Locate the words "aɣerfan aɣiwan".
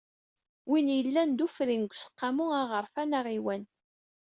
2.61-3.63